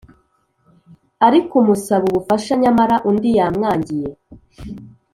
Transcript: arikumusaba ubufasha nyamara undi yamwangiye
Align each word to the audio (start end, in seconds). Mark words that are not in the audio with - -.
arikumusaba 1.25 2.03
ubufasha 2.09 2.53
nyamara 2.61 2.95
undi 3.09 3.29
yamwangiye 3.37 4.09